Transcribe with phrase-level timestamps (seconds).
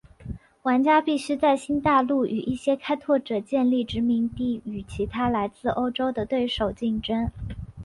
[0.63, 7.29] 玩家必须在新大陆与一些开拓者建立殖民地与其他来自欧洲的对手竞争。